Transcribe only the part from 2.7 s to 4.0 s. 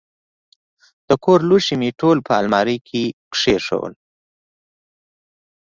کې کښېنول.